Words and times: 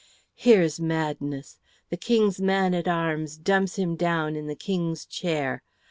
"Here's 0.33 0.79
madness! 0.79 1.59
The 1.91 1.95
King's 1.95 2.41
man 2.41 2.73
at 2.73 2.87
arms 2.87 3.37
dumps 3.37 3.75
him 3.75 3.95
down 3.95 4.35
in 4.35 4.47
the 4.47 4.55
King's 4.55 5.05
chair! 5.05 5.61